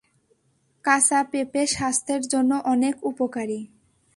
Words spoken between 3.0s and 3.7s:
উপকারী।